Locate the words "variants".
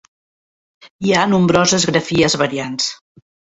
2.45-2.91